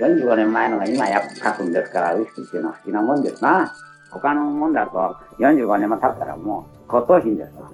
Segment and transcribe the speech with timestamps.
[0.00, 3.74] 45年前のが今や書くんですから、ウイスキーっていうのは好きなもんですな。
[4.10, 7.70] 他のもんだと45年も経ったらもう骨董品ですわ。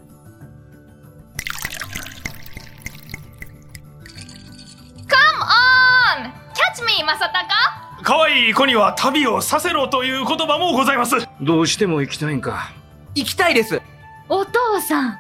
[5.07, 5.41] Come
[6.19, 6.33] on!
[6.52, 7.47] Catch me, 正隆
[8.02, 11.16] 可愛い子には旅をさせろという言葉もございます。
[11.41, 12.73] どうしても行きたいんか。
[13.15, 13.80] 行きたいです
[14.29, 15.19] お父さん。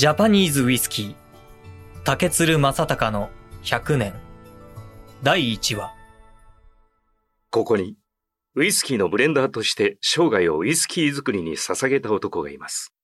[0.00, 1.14] ジャパニーズウイスキー
[2.04, 3.28] 竹鶴正隆の
[3.64, 4.14] 100年
[5.22, 5.92] 第1話
[7.50, 7.96] ここに、
[8.54, 12.94] ウイスキーのブレンダーとして生涯をウイスキー作りに捧げた男がいます。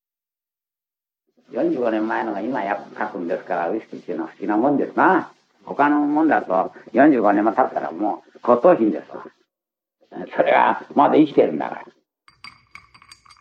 [1.53, 5.31] 45年前のが今や書くんですから、ウイスキーっていうのは好きなもんですな。
[5.67, 9.27] 他のもんだと45年も経ったらもう骨董品ですわ。
[10.35, 11.85] それはまだ生きてるんだから。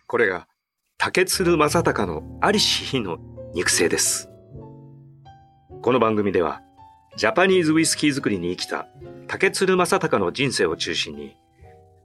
[0.06, 0.46] これが、
[0.98, 3.16] 竹鶴正隆のありし日の
[3.56, 4.28] 肉声です。
[5.80, 6.60] この番組では、
[7.16, 8.86] ジャパニーズウイスキー作りに生きた
[9.28, 11.34] 竹鶴正隆の人生を中心に、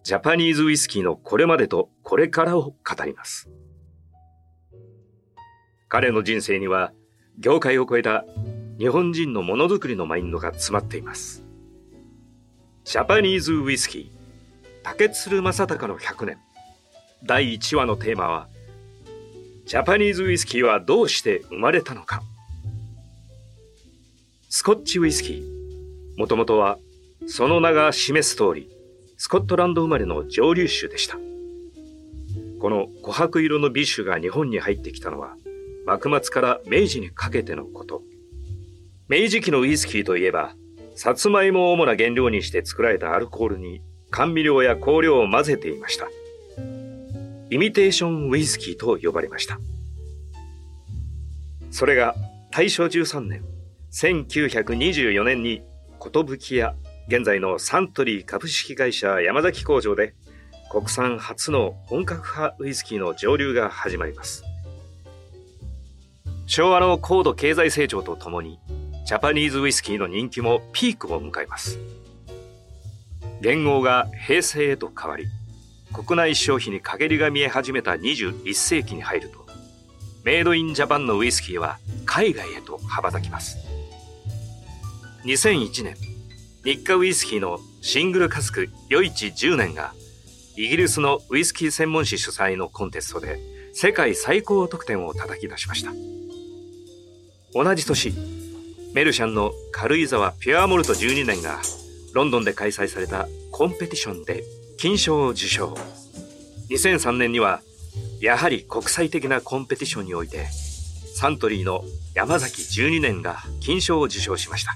[0.02, 3.50] ジャパニーズウイスキーのこれまでとこれからを語ります。
[5.90, 6.94] 彼の人生には、
[7.38, 8.24] 業界を超えた
[8.80, 11.44] 日本人のものづくりのマインドが詰まっています。
[12.86, 14.10] ジャパニーズウイスキー、
[14.84, 16.38] 竹鶴正隆の100年。
[17.26, 18.48] 第1話のテーマは、
[19.66, 22.22] ジャパニーズウイスキーはどうして生まれたのか？
[24.50, 26.20] スコッチウイスキー。
[26.20, 26.78] もともとは、
[27.28, 28.70] その名が示す通り、
[29.18, 31.18] スコットランド生まれの蒸留酒でした。
[32.60, 35.36] この琥珀色の美酒が日本に入ってきたのは、
[35.86, 38.02] 幕末から明治にかけてのこと。
[39.08, 40.54] 明治期のウイスキーといえば、
[40.96, 46.08] さつまいもを主な原料にして作られたアルコールに甘味料や香料を混ぜていました。
[47.52, 49.60] イミテーションウイスキーと呼ばれました。
[51.70, 52.16] それが
[52.50, 53.44] 大正13年、
[53.92, 55.62] 1924年に
[56.00, 56.76] 寿屋、
[57.10, 60.14] 現在のサントリー株式会社山崎工場で
[60.72, 64.46] 国産初の本格派ウイスキーの蒸留が始まります。
[66.48, 68.60] 昭和の高度経済成長とともに
[69.06, 71.78] ジャパニーズウイスキーの人気もピークを迎えます。
[73.42, 75.26] 元号が平成へと変わり、
[75.94, 79.46] 国内消費に陰りが見え始めた21世紀に入ると、
[80.24, 83.58] メイドインジャパンのウイスキーは海外へと羽ばたきます。
[85.26, 85.96] 2001年、
[86.64, 89.94] 日課ウイスキーのシングルカスク余市10年が、
[90.56, 93.40] イギリスのウイスキー専門誌主催のコンテストで
[93.74, 95.92] 世界最高得点を叩き出しました。
[97.54, 98.14] 同じ年、
[98.94, 101.60] メルシャンの軽井沢ピュアモルト12年が
[102.14, 104.44] ロンドンで開催されたコンペティションで
[104.82, 105.76] 金賞を受賞。
[106.72, 107.62] 2003年には
[108.20, 110.48] やはり国際的なコンペティションにおいて
[111.14, 111.84] サントリーの
[112.16, 114.76] 山崎12年が金賞を受賞しました。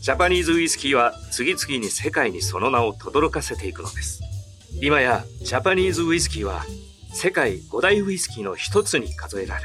[0.00, 4.22] ジャパニーズウイスキーは次々に世界にその名を轟かせていくのです。
[4.80, 6.64] 今やジャパニーズウイスキーは
[7.12, 9.64] 世界5大ウイスキーの一つに数えられ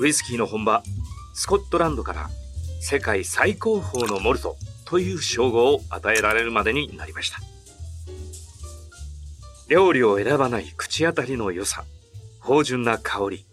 [0.00, 0.82] ウイスキーの本場
[1.34, 2.30] スコットランドから
[2.80, 7.38] 世界最高峰のモルトという称号を与えられるまでになりました。
[9.68, 11.84] 料理を選ばない口当たりの良さ
[12.40, 13.46] 芳醇な香り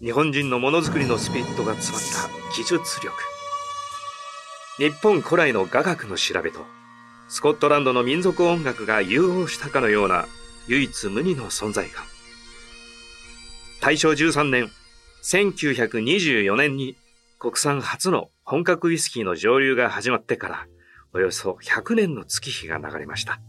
[0.00, 3.14] 日本人のものづくりのスピリットが詰まった技術力
[4.76, 6.60] 日本古来の雅楽の調べと
[7.28, 10.26] スコットランドの民族音楽が融合したかのような
[10.66, 12.04] 唯一無二の存在感
[13.80, 14.70] 大正13年
[15.22, 16.96] 1924年に
[17.38, 20.66] 国産初の本格ウイスキーの蒸留が始まってから
[21.12, 23.40] およそ100年の月日が流れました。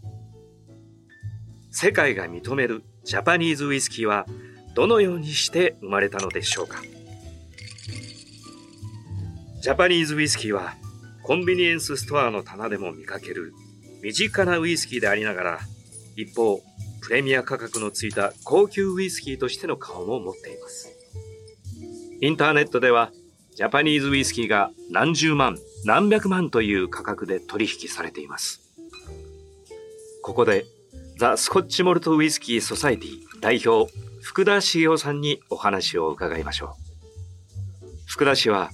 [1.72, 4.26] 世界が認めるジャパニーズウイスキーは
[4.76, 6.82] どのようにして生まれたのでしょうか？
[9.62, 10.76] ジャパニーズウイスキーは
[11.24, 13.54] コンビニエンスストアの棚でも見かける
[14.02, 15.60] 身近なウイスキーでありながら
[16.16, 16.62] 一方
[17.02, 20.96] プレミア価格のついた高級ウイスキーとしての顔も持っています。
[22.22, 23.12] インターネットでは
[23.56, 28.62] ジャパニーズウイスキーが何十万何百万という価格で取引されています。
[30.22, 30.66] ここで
[31.20, 36.78] ザ・スコッチモルトウイスキーソサイティ代表福田茂雄さんにお話を伺いましょ
[37.84, 37.88] う。
[38.06, 38.70] 福田氏は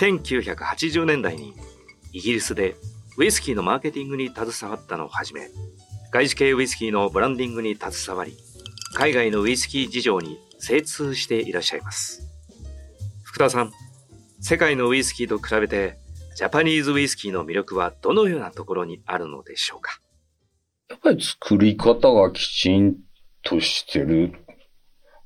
[0.00, 1.52] 1980年代に
[2.14, 2.76] イギリスで
[3.18, 5.50] ウイスキーのマーケティングに携わったのをはじめ
[6.10, 8.38] 外資系ウイスキーのブランディングに携わり
[8.94, 12.26] 海外のウイスキー事情に精通していらっしゃいます。
[13.22, 13.72] 福田さん
[14.40, 15.98] 世界のウイスキーと比べて
[16.36, 19.98] ジャパニーズウイスキーの魅力はどのようなところにあるのでしょうか？
[20.92, 22.96] やっぱり作り方がきちん
[23.42, 24.34] としてる。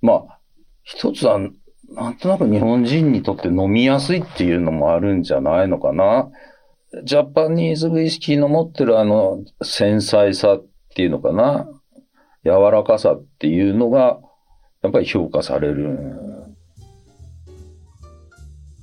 [0.00, 0.38] まあ、
[0.84, 1.40] 一つは
[1.88, 6.30] なんとなく日本人にとって飲みやすいっていうのもあるんじゃないのかな。
[7.02, 11.68] ジャパニーズウイスキーの持ってるあの繊細さっていうのかな。
[12.44, 14.20] 柔らかさっていうのが、
[14.82, 15.98] やっぱり評価される。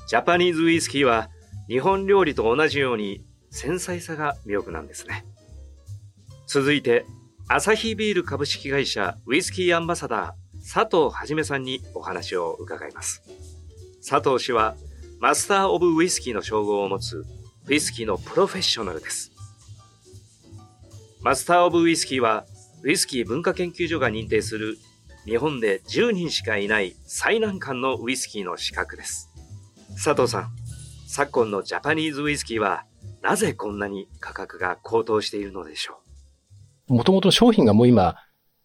[0.10, 1.30] ジャパニーズウイスキーは
[1.70, 5.24] 日本料理と同じように繊細さが魅力なんですね。
[6.54, 7.08] 続いて、
[7.48, 13.24] アサヒビール株式会社ウイスキーアンバサダー佐藤はじめさんにお話を伺います。
[14.08, 14.76] 佐藤氏は
[15.20, 17.26] マスター・オブ・ウイスキーの称号を持つ
[17.68, 19.32] ウイスキーのプロフェッショナルです。
[21.24, 22.46] マスター・オブ・ウイスキーは
[22.84, 24.78] ウイスキー文化研究所が認定する
[25.26, 29.32] 日本で10人しかいない最難関のウイスキーの資格です。
[29.94, 30.52] 佐藤さん、
[31.08, 32.86] 昨今のジャパニーズウイスキーは
[33.24, 36.03] なぜこんなに価格が高騰しているのでしょう？
[36.88, 38.16] もともと商品がもう今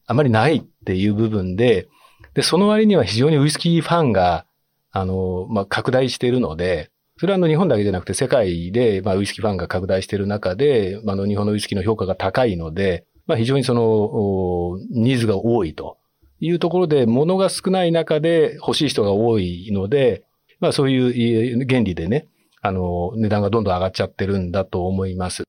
[0.06, 1.88] あまりないっていう部分で、
[2.34, 4.46] で、その割には非常にウイスキーファンが、
[4.90, 15.98] あの、まあ、拡大しているので、それはあの日本だけじゃなくて世界で、まあ、ウイスキーファンが拡大している中で、まあ、の日本のウイスキーの評価が高いので、まあ、非常にその、ニーズが多いと
[16.40, 20.24] いうところで、物が少ない中で欲しい人が多いので、
[20.60, 22.28] まあ、そういう原理でね、
[22.62, 25.44] あの、値段がどんどん上がっちゃってるんだと思います。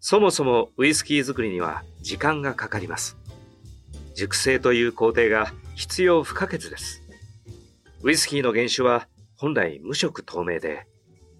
[0.00, 3.16] そもそもウイスキー作りには時間がかかります。
[4.14, 7.02] 熟成という工程が必要不可欠です。
[8.02, 10.86] ウイスキーの原酒は本来無色透明で、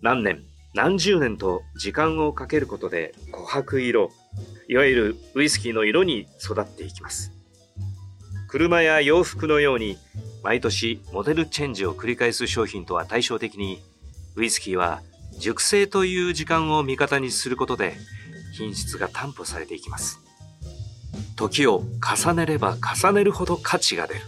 [0.03, 0.43] 何年、
[0.75, 4.11] 何十年と時間をかけることで琥珀色、
[4.69, 7.33] いわゆるウイスキーの色に育っていきます。
[8.49, 9.99] 車や洋服のように
[10.43, 13.83] 毎年モデルチェンジを繰り返す商品とは対照的に
[14.37, 15.03] ウイスキーは
[15.39, 17.97] 熟成という時間を味方にすることで
[18.59, 20.21] 品質が担保されていきます。
[21.37, 24.21] 時を重ねれば重ねるほど価値が出る。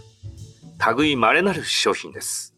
[0.97, 2.55] 類稀なる商品です。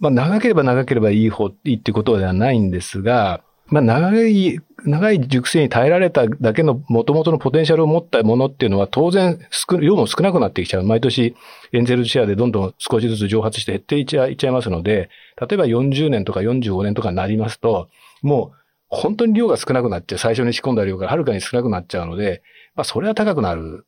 [0.00, 9.38] まあ長ければ長ければいい方、いいってことではないんですが、まあ、長い、長い熟成に耐えられただけの元々のポテンシャルを持ったものっていうのは当然
[9.78, 10.84] 量も少なくなってきちゃう。
[10.84, 11.34] 毎年
[11.72, 17.88] エンゼルシェアでどんどん少しずつ蒸発して減っていっちゃいますので、例えば40年とか45年とかになりますと、
[18.22, 18.58] もう
[18.88, 20.18] 本当に量が少なくなっちゃう。
[20.18, 22.42] 最初に仕込んだ量がはるかに少なくなっちゃうので、
[22.74, 23.86] まあそれは高くなる、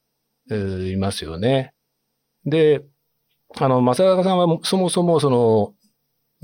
[0.50, 1.72] いますよね。
[2.44, 2.82] で、
[3.58, 5.74] あの、正中さんはそもそもその、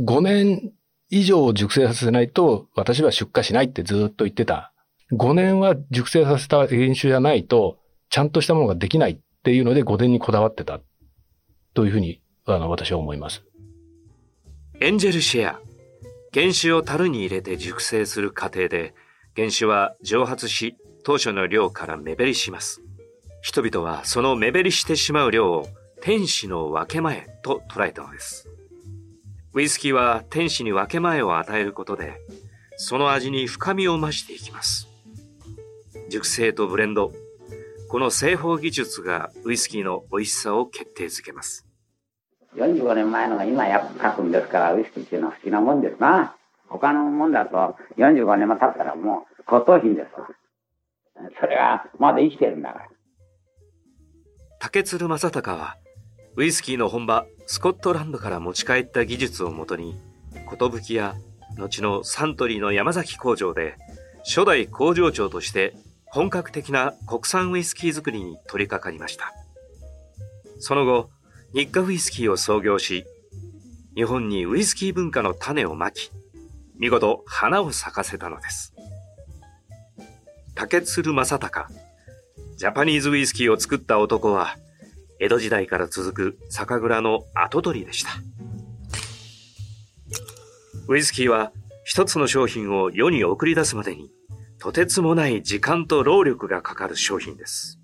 [0.00, 0.72] 5年
[1.10, 4.72] 以上熟成させないと私は出荷しないってずっと言ってた。
[5.12, 7.78] 5年は熟成させた原酒じゃないと、
[8.10, 10.80] ちゃんとしたものができないっていうので5年にこだわってた。
[11.74, 13.44] というふうに、あの、私は思います。
[14.80, 15.65] エンジェルシェア。
[16.36, 18.94] 原酒を樽に入れて熟成する過程で、
[19.34, 22.82] 原酒は蒸発し、当初の量から目減りします。
[23.40, 25.66] 人々はその目減りしてしまう量を
[26.02, 28.50] 天使の分け前と捉えたのです。
[29.54, 32.20] ウイスキーは天使に分け前を与えることで、
[32.76, 34.88] その味に深みを増していきます。
[36.10, 37.14] 熟成とブレンド、
[37.88, 41.65] この製法技術がウイスキーの美味しさを決定づけます。
[42.56, 46.34] 45年前のが今や書くんですから、ウイスキーっていうのは不思議なもんですな。
[46.68, 50.08] 他のもんだと45年も経ったらもう骨董品です。
[51.40, 52.88] それはまだ生きてるんだから。
[54.58, 55.76] 竹鶴正隆は
[56.34, 59.96] ウイスキーの本場スコットランドから持ち帰った技術をもとに
[60.86, 61.14] 寿や
[61.56, 63.76] 後のサントリーの山崎工場で
[64.24, 65.74] 初代工場長として
[66.06, 69.32] 本格的な国産ウイスキー作りに取り掛かりました
[70.58, 71.10] その後
[71.56, 73.06] 日課ウイスキーを創業し
[73.94, 76.12] 日本にウイスキー文化の種をまき
[76.78, 78.74] 見事花を咲かせたのです
[80.54, 81.66] 竹鶴正隆
[82.56, 84.56] ジャパニーズウイスキーを作った男は
[85.18, 88.10] 江戸時代から続く酒蔵の跡取りでした。
[90.88, 91.52] ウイスキーは
[91.84, 94.10] 一つの商品を世に送り出すまでに
[94.58, 97.78] とてつもない時間と労力がかかる商品です。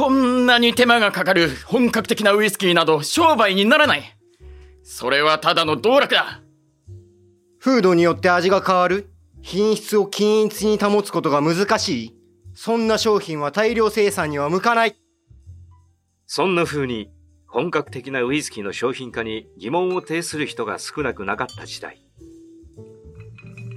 [0.00, 4.16] こんなに手間がかかる本格的なウイスキーなど商売にならない。
[4.82, 6.40] それはただの道楽だ。
[7.58, 9.10] 風土によって味が変わる。
[9.42, 12.16] 品質を均一に保つことが難しい。
[12.54, 14.96] そんな商品は大量生産には向かない。
[16.24, 17.10] そんな風に
[17.46, 22.02] 本格的なウイスキーの商品化に疑問を呈する人が少なくなかった時代。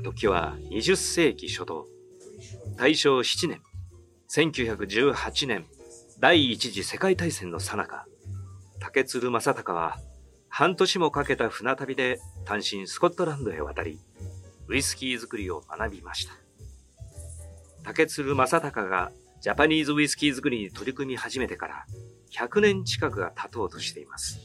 [0.06, 1.86] 時は20世紀初頭、
[2.77, 3.62] 大正7年、
[4.30, 5.65] 1918年、
[6.24, 8.06] 第一次世界大戦の最中、
[8.80, 9.98] 竹鶴正隆は
[10.48, 14.00] 半年もかけた船旅で単身スコットランドへ渡り、
[14.70, 16.32] ウイスキー作りを学びました。
[17.84, 19.12] 竹鶴正隆が
[19.42, 21.86] ジャパニーズウイスキー作りに取り組み始めてから
[22.32, 24.39] 100年近くが経とうとしています。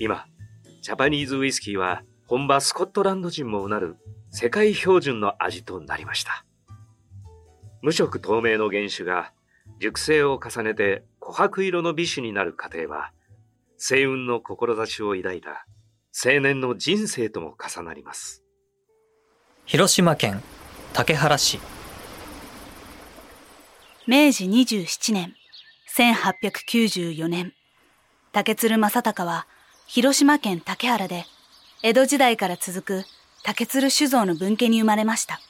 [0.00, 0.26] 今、
[0.82, 3.94] ジャパニーズウイスキーは本場スコットランド人もうなる
[4.32, 6.44] 世界標準の味となりました。
[7.80, 9.30] 無色透明の原酒が
[9.84, 13.12] 熟成を重ねて琥珀色の美酒になる過程は、
[13.76, 15.66] 星雲の志を抱いた
[16.24, 18.42] 青年の人生とも重なります。
[19.66, 20.42] 広島県
[20.94, 21.60] 竹原市
[24.06, 25.34] 明治27年、
[25.94, 27.52] 1894年、
[28.32, 29.46] 竹鶴正隆は
[29.86, 31.26] 広島県竹原で
[31.82, 33.04] 江戸時代から続く
[33.42, 35.40] 竹鶴酒造の分家に生まれました。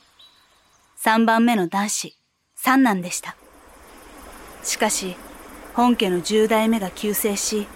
[0.97, 2.17] 三番目の男子、
[2.57, 3.37] 三男でした。
[4.64, 5.14] しかし、
[5.75, 7.66] 本家の十代目が急逝し、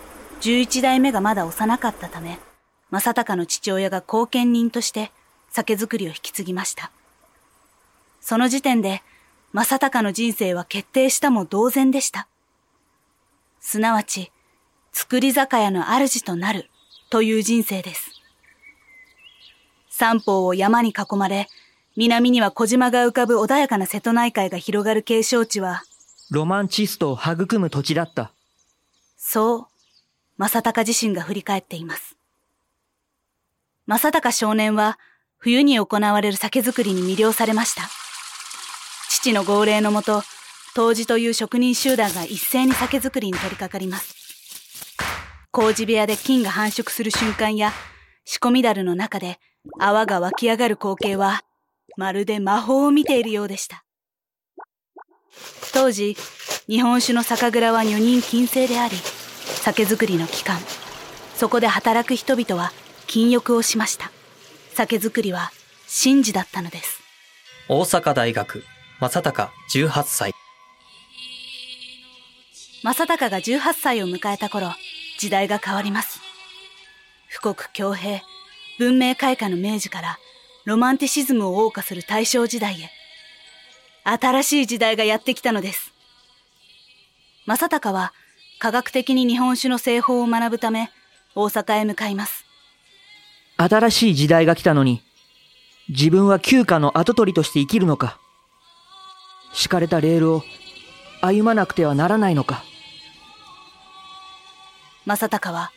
[0.40, 2.38] 十一代目がまだ幼かったため、
[2.90, 5.12] 正隆の父親が後見人として
[5.50, 6.90] 酒造りを引き継ぎました。
[8.20, 9.02] その時点で、
[9.52, 12.26] 正隆の人生は決定したも同然でした。
[13.60, 14.30] すなわち、
[14.92, 16.70] 作り酒屋の主となる
[17.10, 18.10] という人生です。
[19.90, 21.48] 三方を山に囲まれ、
[21.96, 25.82] 南には小島が浮かぶ穏やかな瀬戸内海が広がる景勝地は、
[26.30, 28.32] ロマンチストを育む土地だった。
[29.16, 29.66] そう、
[30.36, 32.16] 正隆自身が振り返っています。
[33.86, 34.98] 正隆少年は、
[35.38, 37.82] 冬に行われる酒造りに魅了されました。
[39.08, 40.22] 父の号令のもと、
[40.74, 44.14] 当時という職人集団が一斉に酒造りに取り掛かります。
[45.50, 47.72] 麹部屋で菌が繁殖する瞬間や、
[48.26, 49.40] 仕込み樽の中で
[49.80, 51.42] 泡が湧き上がる光景は、
[51.96, 53.84] まるで魔法を見ているようでした。
[55.72, 56.16] 当時、
[56.68, 60.58] 日本酒の酒蔵は女人禁制であり、酒造りの期間、
[61.34, 62.72] そこで働く人々は
[63.06, 64.10] 禁欲をしました。
[64.74, 65.50] 酒造りは
[66.02, 67.00] 神事だったのです。
[67.68, 68.64] 大阪大学
[69.00, 70.32] 正隆18歳
[72.82, 74.72] 正隆が18歳を迎えた頃、
[75.18, 76.20] 時代が変わります。
[77.42, 78.22] 富国強兵、
[78.78, 80.18] 文明開化の明治から
[80.64, 82.90] ロマンティシズムを謳歌する大正時代へ、
[84.10, 85.92] 新しい時代がやってきたのです。
[87.44, 88.14] 正隆は
[88.58, 90.90] 科学的に日本酒の製法を学ぶため、
[91.34, 92.46] 大阪へ向かいます。
[93.58, 95.02] 新しい時代が来たのに、
[95.90, 98.18] 自分は旧家の跡取りとして生きるのか。
[99.52, 100.42] 敷かれたレールを
[101.20, 102.64] 歩まなくてはならないのか。
[105.04, 105.70] 正隆は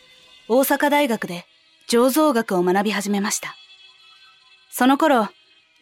[0.47, 1.45] 大阪大学で
[1.89, 3.55] 醸造学を学び始めました。
[4.69, 5.27] その頃、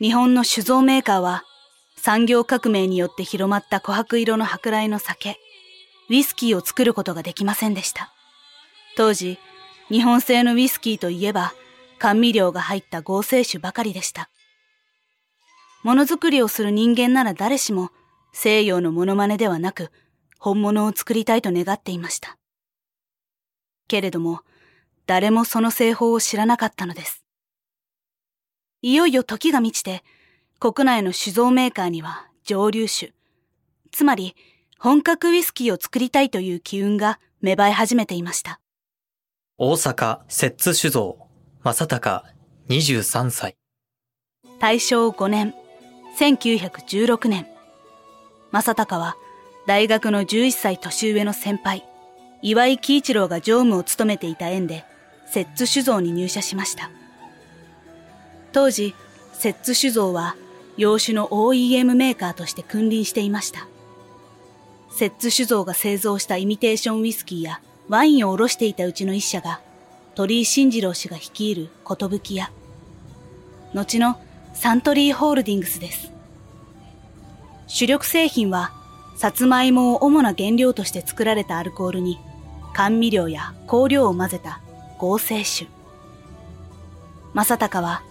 [0.02, 1.44] 日本の酒造メーカーは
[2.00, 5.38] 産業革命によって広まった琥珀色の舶来の酒、
[6.10, 8.14] ウイスキーを作ることができませんでした。
[8.96, 9.38] 当時、
[9.90, 11.54] 日本製のウイスキーといえば
[12.00, 14.30] 甘味料が入った合成酒ばかりでした。
[15.84, 17.92] ものづくりをする人間なら誰しも
[18.32, 19.92] 西洋のモノマネではなく
[20.40, 22.38] 本物を作りたいと願っていました。
[23.90, 24.42] けれども、
[25.06, 27.26] 誰もその製法を知らなかったのです。
[28.82, 30.02] いよいよ時が満ちて、
[30.60, 33.14] 国内の酒造メーカーには蒸留酒、
[33.94, 34.36] つまり
[34.78, 38.60] 本格ウイスキーを作りたいという機運が芽生え始めていました。
[39.58, 41.18] 大阪摂津酒造
[41.64, 42.24] 正隆
[42.68, 43.56] 23歳
[44.60, 45.54] 大正5年、
[46.18, 47.48] 1916年、
[48.52, 49.16] 正隆は
[49.66, 51.86] 大学の11歳年上の先輩、
[52.42, 54.84] 岩井喜一郎が常務を務めていた縁で、
[55.26, 56.92] 摂津酒造に入社しました。
[58.52, 58.94] 当時、
[59.32, 60.36] 摂津酒造は
[60.80, 63.68] 洋酒の OEM メーカーとして君臨していました。
[64.90, 69.60] 摂津酒造が製造したイミテーションウイスキーやワインを卸していたうちの一社が、
[70.16, 72.50] 鳥居慎次郎氏が率いる寿屋。
[73.74, 74.22] 後の
[74.54, 76.14] サントリーホールディングスです。
[77.68, 78.72] 主力製品は、
[79.18, 82.20] さつまいもを主な原料として作られたアルコールに、
[82.74, 84.62] 甘味料や香料を混ぜた
[84.98, 85.68] 合成酒。
[87.34, 88.02] 正隆は、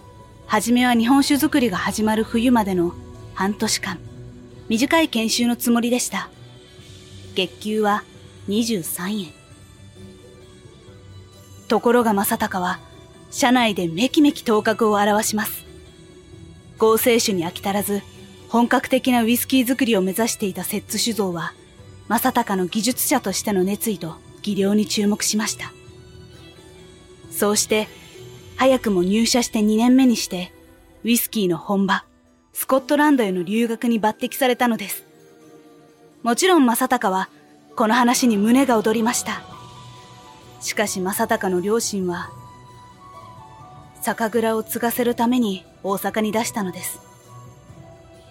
[0.49, 2.95] はじめは日本酒作りが始まる冬までの
[3.35, 3.99] 半年間、
[4.71, 6.31] 短い研修のつもりでした。
[7.35, 8.03] 月給は
[8.49, 9.33] 23円。
[11.69, 12.81] ところが正隆は、
[13.31, 15.67] 社内でめきめき頭角を現します。
[16.79, 18.01] 合成酒に飽き足らず、
[18.49, 21.53] 本格的なウイスキー作りを目指していた摂津酒造は、
[22.09, 25.75] 正隆の技術者としての熱意と技量に注目しました。
[27.31, 27.87] そうして、
[28.59, 30.53] 早くも入社して2年目にして、
[31.05, 32.05] ウイスキーの本場、
[32.53, 35.05] スコットランドへの留学に抜擢されたのです。
[36.25, 37.29] もちろん正隆は、
[37.77, 39.43] この話に胸が躍りました。
[40.61, 42.31] しかし正隆の両親は、
[44.03, 46.99] 酒蔵を継がせるために大阪に出したのです。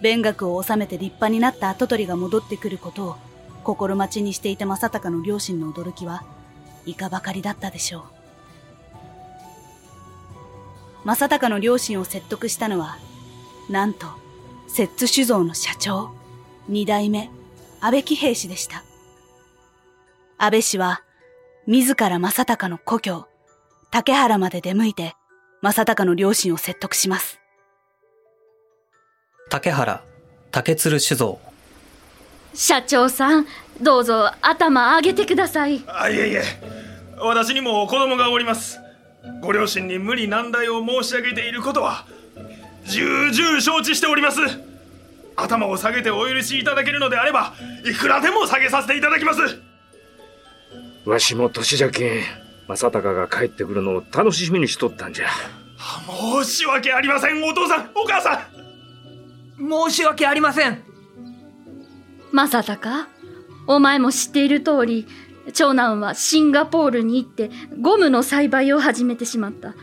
[0.02, 3.16] 勉学を収めて立派になった跡取りが戻ってくることを
[3.64, 6.22] 心待ちにしていた正隆の両親の驚きは、
[6.84, 8.17] いかばかりだったでしょう。
[11.08, 12.98] 正隆の両親を説得したのは、
[13.70, 14.08] なんと、
[14.66, 16.10] 摂津酒造の社長、
[16.68, 17.30] 二代目、
[17.80, 18.84] 安倍喜平氏でした。
[20.36, 21.02] 安倍氏は、
[21.66, 23.26] 自ら正隆の故郷、
[23.90, 25.14] 竹原まで出向いて、
[25.62, 27.40] 正隆の両親を説得します。
[29.48, 30.04] 竹原、
[30.50, 31.38] 竹鶴酒造。
[32.52, 33.46] 社長さん
[33.80, 36.42] どうぞ頭上げてくださいあいえいえ
[37.20, 38.80] 私にも子供がおります
[39.40, 42.04] ご両親に無理難題を申し上げていることは
[42.84, 44.40] 重々承知しております。
[45.36, 47.54] 頭を下げてお許しいただけるのであれば
[47.84, 49.40] いくらでも下げさせていただきます。
[51.04, 52.22] わしも年じゃけん
[52.66, 55.26] 正隆が帰ってくるのを楽しみにしとったんじゃ。
[56.42, 58.48] 申し訳ありませんお父さんお母さ
[59.58, 59.88] ん。
[59.88, 60.82] 申し訳ありません。
[62.32, 63.06] 正隆
[63.66, 65.06] お前も知っている通り
[65.52, 67.50] 長男はシンガポールに行って
[67.80, 69.74] ゴムの栽培を始めてしまった。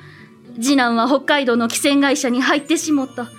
[0.55, 3.29] 次男は北海道の汽船会社に入ってしもった。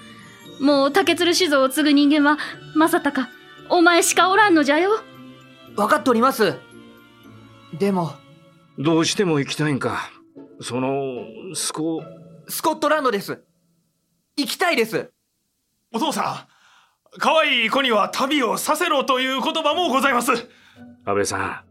[0.60, 2.38] もう竹鶴酒造を継ぐ人間は
[2.74, 3.28] 正隆
[3.68, 4.90] お前しかおらんのじゃよ。
[5.76, 6.54] 分かっております。
[7.78, 8.12] でも。
[8.78, 10.10] どうしても行きたいんか。
[10.60, 12.02] そのスコ
[12.48, 13.42] スコットランドです。
[14.36, 15.10] 行きたいです。
[15.92, 20.32] お父さん可愛い子には旅をさせろという言葉もございます。
[20.32, 21.65] 安倍さん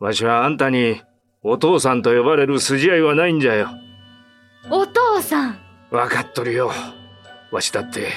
[0.00, 1.00] わしはあんたに
[1.42, 3.68] お父さんと呼ばれる筋合いはないんじゃよ。
[4.70, 5.58] お父さん？
[5.90, 6.72] 分かっとるよ。
[7.52, 8.08] わしだって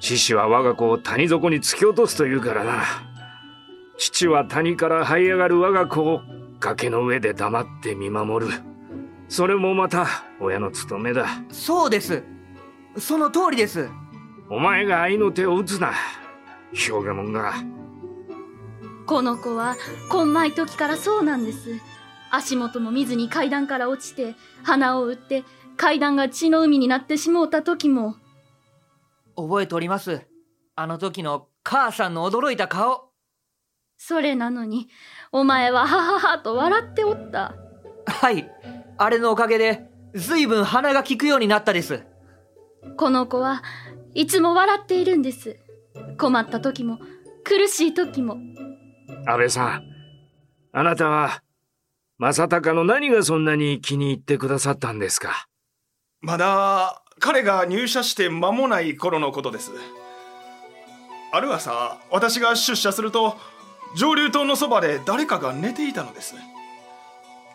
[0.00, 2.82] 獅子は我が子を谷底に突き落とすというからな。
[3.96, 6.20] 父は谷から這い上がる我が子を
[6.60, 8.52] 崖の上で黙って見守る。
[9.28, 10.06] それもまた
[10.40, 11.26] 親の務めだ。
[11.50, 12.22] そうです。
[12.98, 13.88] その通りです。
[14.50, 15.92] お前が愛の手を打つな。
[16.72, 17.54] 表現もんが
[19.06, 19.76] この子は
[20.10, 21.80] こんまい時からそうなんです。
[22.30, 25.44] 足元も見ずに階段から落ちて鼻を打って
[25.76, 28.16] 階段が血の海になってしもうた時も。
[29.36, 30.22] 覚えております。
[30.74, 33.10] あの時の母さんの驚いた顔。
[33.96, 34.88] それなのに
[35.30, 37.54] お前ははははと笑っておった。
[38.06, 38.50] はい。
[38.98, 42.02] あれのおかげで随分鼻が利くようになったです。
[42.96, 43.62] この子は
[44.14, 45.58] いつも笑っているんです。
[46.18, 46.98] 困った時も
[47.44, 48.38] 苦しい時も
[49.28, 49.82] 安倍さん
[50.72, 51.42] あなたは
[52.18, 55.48] 正隆の何がそんなに気に入ってくださったんですか？
[56.20, 59.72] まだ彼が入社して間もない頃のことです。
[61.32, 63.36] ある朝私が出社すると
[63.96, 66.34] 上流島のそばで誰かが寝ていたのです。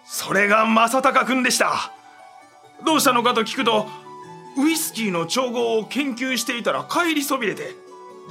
[0.06, 1.94] それが正隆君でした。
[2.86, 3.88] どうしたのかと聞くと
[4.58, 7.76] ウイスキーの調合を研究していたら帰りそびれて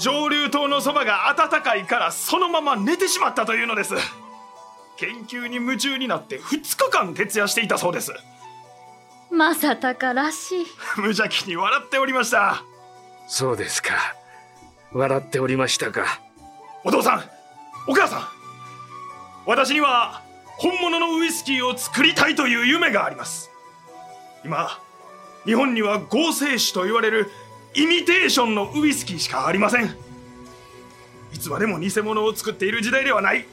[0.01, 3.95] 上流島のそばが暖かいからそのまま寝てしまったというのです。
[4.97, 8.13] 研究に夢中になって2日間徹夜していたそうです。
[9.31, 10.67] 正隆らしい。
[10.97, 12.63] 無邪気に笑っておりました。
[13.29, 13.95] そうですか。
[14.93, 16.21] 笑っておりましたか。
[16.83, 17.23] お父さん
[17.87, 18.23] お母さん
[19.47, 20.23] 私には
[20.57, 23.51] 本物のウイスキーを作りたいという夢があります。
[24.45, 24.79] 今
[25.45, 27.31] 日本には合成酒と言われる
[27.75, 29.95] イミテーションのウイスキーしかありません。
[31.33, 33.47] いつまでも偽物を作っている時代ではない。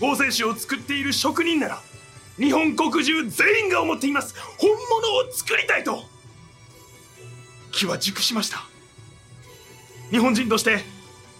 [0.00, 1.82] 合成酒を作っている職人なら
[2.36, 4.34] 日本国中全員が思っています。
[4.58, 6.02] 本物を作りたいと。
[7.72, 8.64] 気は熟しました。
[10.10, 10.80] 日本人として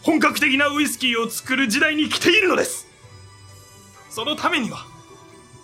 [0.02, 2.86] 本格的なウイスキーを作る時代に来ているのです。
[4.10, 4.86] そのためには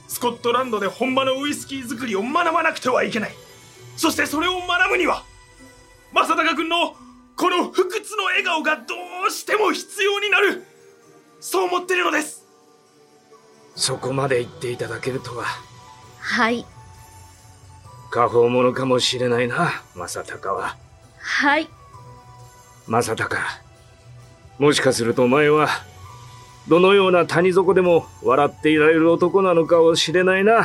[0.08, 3.34] スコットランドで本場のウイスキー作りを学ばなくてはいけない。
[3.96, 5.24] そしてそれを学ぶには
[6.12, 6.96] 正隆君の
[7.36, 8.94] この不屈の笑顔がど
[9.26, 10.64] うしても必要になる。
[11.40, 12.44] そう思ってるのです。
[13.74, 15.44] そこまで言っていただけるとは。
[16.18, 16.66] はい。
[18.10, 20.76] 過方者かもしれないな正隆は。
[21.18, 21.68] はい。
[22.86, 23.42] 正隆
[24.58, 25.68] もしかするとお前は
[26.68, 30.64] どのような谷底でも笑っていられる男なのかもしれないな。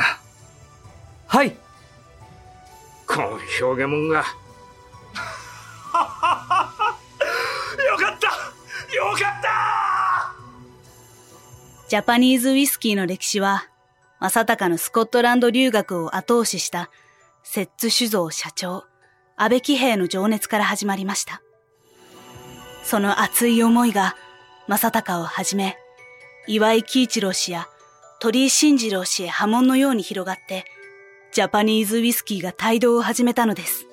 [1.26, 1.56] はい。
[3.06, 4.24] この表現もんが
[11.88, 13.64] ジャパニーズウイスキーの歴史は、
[14.18, 16.90] 正隆のスコットランド留学を後押しした、
[17.44, 18.84] 摂津酒造社長、
[19.36, 21.42] 安倍喜平の情熱から始まりました。
[22.82, 24.16] その熱い思いが、
[24.66, 25.76] 正隆をはじめ、
[26.48, 27.68] 岩井喜一郎氏や
[28.18, 30.64] 鳥居慎次郎氏へ波紋のように広がって、
[31.30, 33.86] ジャパニーズウイスキーが帯同を始めたのです。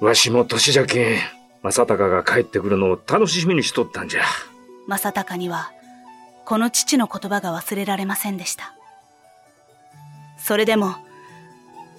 [0.00, 1.18] わしも年じゃけん
[1.62, 4.22] 正隆が帰ってくるのを楽しみにしとったんじゃ
[4.86, 5.72] 正隆には、
[6.44, 8.74] この父の言葉が忘れられませんでした。
[10.38, 10.96] それでも、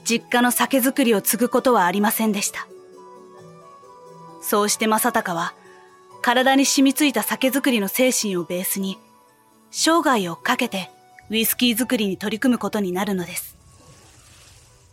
[0.03, 2.67] 実家の酒造りを継ぐことはありませんでした。
[4.41, 5.53] そうして正隆は、
[6.21, 8.97] 体に染みついた酒造りの精神をベースに、
[9.71, 10.91] 生涯をかけて
[11.29, 13.57] ウイスキー作りに取り組むことになるのです。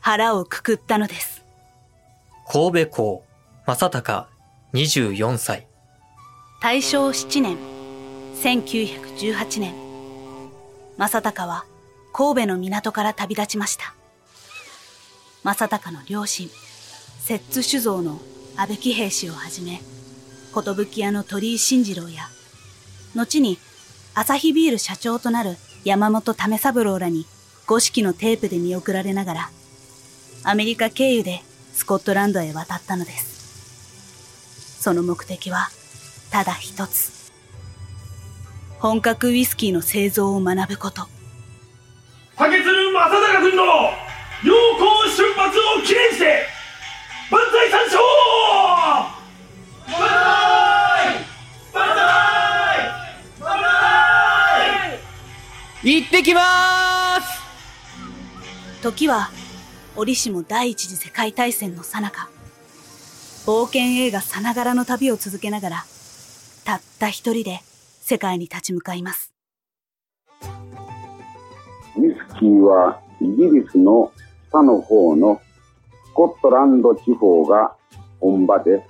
[0.00, 1.44] 腹をくくったのです。
[2.46, 3.24] 神戸港、
[3.66, 4.24] 正隆、
[4.72, 5.66] 24歳。
[6.62, 7.79] 大正7年、
[8.42, 9.74] 1918年、
[10.96, 11.66] 正隆は
[12.14, 13.94] 神戸の港から旅立ちました。
[15.42, 16.48] 正隆の両親、
[17.18, 18.18] 摂津酒造の
[18.56, 19.82] 安倍喜平氏をはじめ、
[20.54, 22.30] 寿屋の鳥居慎次郎や、
[23.14, 23.58] 後に
[24.14, 27.26] 朝日ビール社長となる山本為三郎らに
[27.66, 29.50] 五色のテープで見送られながら、
[30.44, 31.42] アメリカ経由で
[31.74, 34.80] スコットランドへ渡ったのです。
[34.82, 35.68] その目的は、
[36.30, 37.19] ただ一つ。
[38.80, 41.06] 本格ウイスキーの製造を学ぶこと。
[42.36, 43.64] 竹鶴正隆君の
[44.42, 46.46] 陽光出発を記念して
[47.30, 47.98] 万歳三唱!
[49.86, 50.06] 万歳!
[51.74, 52.00] 万歳!
[53.40, 54.98] 万歳!
[55.84, 57.26] 行ってきます!
[58.82, 59.30] 時は
[59.96, 62.30] 折しも第一次世界大戦の最中
[63.44, 65.84] 冒険映画さながらの旅を続けながら
[66.64, 67.62] たった一人で
[68.10, 69.32] 世界に立ち向かいます
[71.96, 74.10] ウイスキーはイギリスの
[74.48, 75.40] 北の方の
[76.06, 77.72] スコットランド地方が
[78.18, 78.84] 本場で、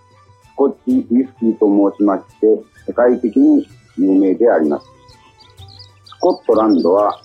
[0.44, 2.46] スコッチウイスキーと申しまして、
[2.86, 4.86] 世界的に有名であります。
[6.06, 7.20] スコットランドは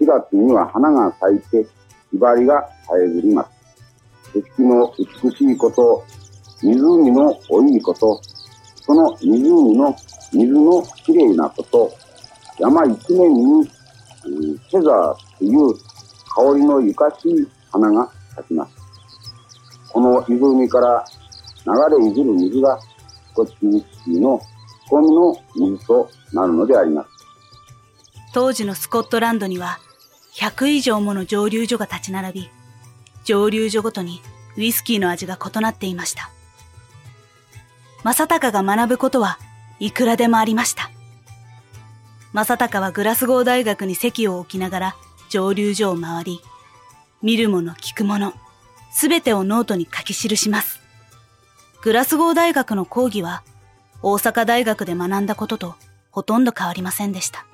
[0.00, 1.64] 4月には花が咲いて、
[2.10, 4.32] ひばりが生えります。
[4.32, 6.04] 景色の美しいこと、
[6.64, 8.20] 湖の多いこと、
[8.82, 9.94] その湖の
[10.32, 11.92] 水のきれいなこと、
[12.58, 13.70] 山一面に、
[14.70, 15.74] セザーという
[16.34, 18.72] 香りのゆかしい花が咲きます。
[19.92, 21.04] この湖から
[21.66, 24.40] 流れいずる水がスコッチウイスキーの
[24.88, 27.08] 仕込みの水となるのであります。
[28.32, 29.78] 当時のスコットランドには
[30.34, 32.50] 100以上もの蒸留所が立ち並び、
[33.24, 34.20] 蒸留所ごとに
[34.56, 36.30] ウイスキーの味が異なっていました。
[38.04, 39.38] 政孝が学ぶことは
[39.80, 40.90] いくらでもありました。
[42.32, 44.96] 政孝はグラスゴー大学に席を置きながら
[45.30, 46.40] 蒸留所を回り、
[47.22, 48.34] 見るもの聞くもの、
[48.92, 50.80] すべてをノートに書き記します。
[51.82, 53.42] グラスゴー大学の講義は、
[54.02, 55.74] 大阪大学で学んだことと
[56.10, 57.46] ほとんど変わりませんでした。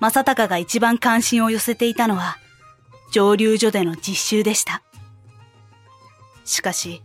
[0.00, 2.38] 正隆が一番関心を寄せていたのは、
[3.12, 4.82] 蒸留所での実習でした。
[6.44, 7.02] しかし、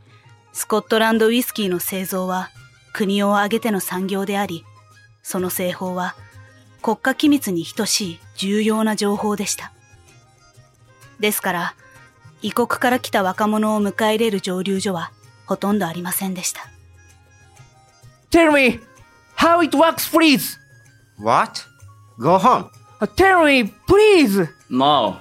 [0.54, 2.52] スコットランドウイスキーの製造は
[2.94, 4.64] 国を挙げての産業であり、
[5.24, 6.16] その製法は
[6.82, 9.74] 国家機密に等しい重要な情報でした。
[11.20, 11.76] ですから、
[12.42, 15.12] 異国から来た若者を迎え入れる蒸留所は
[15.46, 16.70] ほとんどありませんでした。
[18.30, 18.80] Tell me
[19.38, 20.60] how it works, please!
[21.20, 21.62] What?
[22.20, 22.70] Go home.
[23.16, 24.48] Tell me, please!
[24.70, 25.18] No.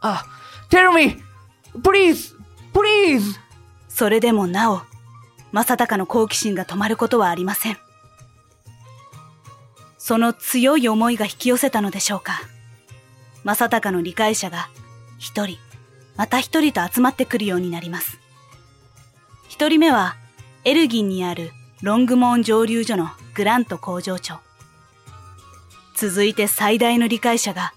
[0.00, 0.24] あ、
[0.70, 1.22] tell me,
[1.82, 2.34] please,
[2.72, 3.38] please!
[3.88, 4.82] それでもなお、
[5.52, 7.78] 正隆の好奇心が止まることはありません。
[9.98, 12.40] その強い思いが引き寄せたのでしょうか。
[13.44, 14.68] 正隆の理解者が
[15.18, 15.58] 一人、
[16.16, 18.18] また一人と集まってくるようになります。
[19.48, 20.16] 一人目は、
[20.64, 24.40] エルギンにあるロングモーン蒸留所のグラント工場長。
[25.96, 27.72] 続いて最大の理解者が、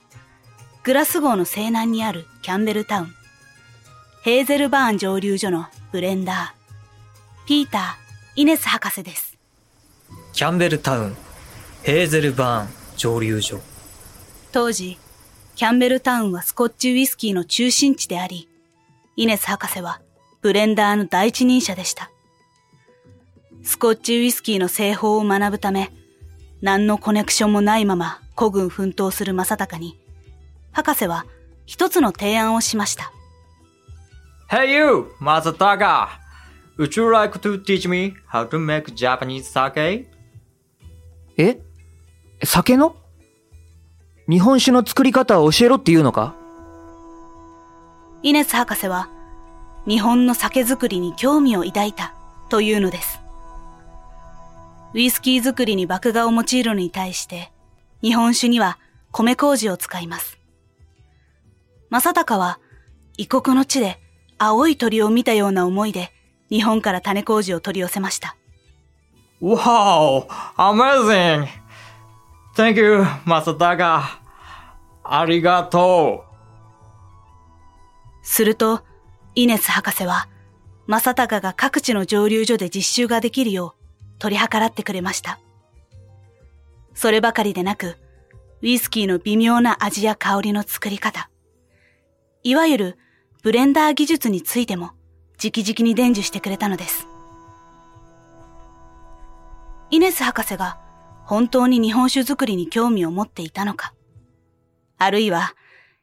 [0.84, 3.14] グラスゴーの西南にあるキャンベルタウン。
[4.24, 6.61] ヘーゼルバーン蒸留所のブレンダー。
[7.46, 9.38] ピーター、イネス博士です。
[10.32, 11.18] キャンベルタウン、
[11.82, 13.60] ヘーゼルバーン蒸留所。
[14.52, 15.00] 当時、
[15.56, 18.48] キャンベルタウンはスコッチウイスキーの中心地であり、
[19.16, 20.02] イネス博士は
[20.42, 22.12] ブレンダーの第一人者でした。
[23.64, 25.92] スコッチウイスキーの製法を学ぶため、
[26.62, 30.00] 何のコネクションもないまま古軍奮闘する正隆に、
[30.72, 31.26] 博士は
[31.66, 33.12] 一つの提案をしました。
[34.48, 36.21] Hey you, 正隆
[36.82, 40.08] Would you like to teach me how to make Japanese sake?
[41.38, 41.60] え？
[42.44, 42.96] 酒の？
[44.28, 46.34] 日本酒の作り方を教えろって言うのか？
[48.24, 49.10] イネス博士は
[49.88, 52.16] 日本の酒造りに興味を抱いた
[52.50, 53.22] というのです。
[54.96, 57.52] ウイスキー作りに麦芽を用いるのに対して
[58.02, 58.80] 日本酒には
[59.12, 60.40] 米麹を使います。
[61.92, 62.60] 正隆は
[63.18, 64.00] 異国の地で
[64.40, 66.12] 青い鳥を見たような思いで
[66.52, 68.36] 日本から種麹を取り寄せました。
[69.42, 70.28] Wow!
[70.58, 71.48] Amazing!
[72.56, 74.04] Thank you, 正隆。
[75.04, 76.26] ありがと
[78.22, 78.84] すると、
[79.34, 80.28] イネス博士は、
[80.88, 85.40] 正隆が各地の蒸留所で実習ができるよう取り計らってくれました。
[86.94, 87.98] そればかりでなく、
[88.62, 91.30] ウイスキーの微妙な味や香りの作り方、
[92.44, 92.98] いわゆる
[93.42, 94.92] ブレンダー技術についても
[95.44, 97.08] 直々に伝授してくれたのです。
[99.90, 100.78] イネス博士が
[101.26, 103.94] 本当に日本酒作りに興味を持っていたのか、
[104.98, 105.56] あるいは、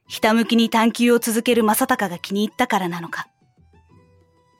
[0.08, 3.28] ひたむきに探求を続ける正隆が気に入ったからなのか、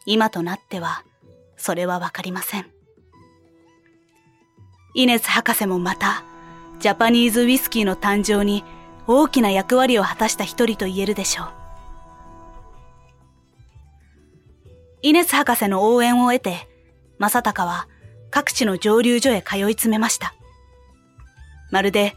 [0.07, 1.05] 今となっては、
[1.57, 2.67] それはわかりません。
[4.95, 6.23] イネス博士もまた、
[6.81, 8.63] ジャパニーズウイスキーの誕生に
[9.07, 11.58] 大きな役割を果たした一人と言えるでしょう。
[15.03, 16.69] イネス博士の応援を得て、
[17.19, 17.89] 政孝は
[18.31, 20.35] 各地の蒸留所へ通い詰めました。
[21.71, 22.17] まるで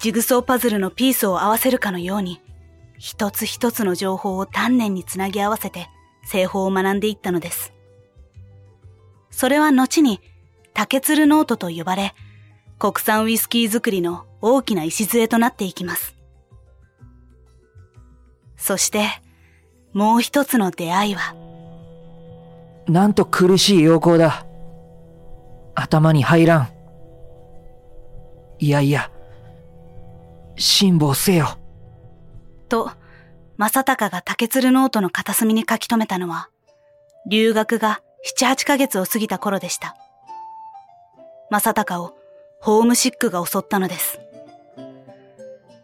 [0.00, 2.40] ジグソーパズルのピースを合わせるかのように、
[2.98, 5.88] 一つ一つの情報を丹念につなぎ合わせて
[6.24, 7.72] 製法を学んでいったのです。
[9.30, 10.20] それは後に
[10.74, 12.14] 竹鶴ノートと呼ばれ、
[12.78, 16.16] 国産ウイスキー作りの大きな礎となっていきます。
[18.56, 19.08] そして、
[19.92, 21.34] もう一つの出会いは、
[22.88, 24.46] なんと苦しい陽光だ。
[25.74, 26.68] 頭に入らん。
[28.58, 29.10] いやいや、
[30.56, 31.58] 辛抱せよ。
[32.68, 32.90] と、
[33.56, 36.48] 正隆が竹鶴ノートの片隅に書き留めたのは、
[37.28, 39.96] 留学が七八ヶ月を過ぎた頃でした。
[41.50, 42.14] 正隆を
[42.60, 44.18] ホームシックが襲ったのです。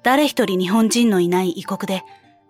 [0.03, 2.03] 誰一人日本人のいない異国で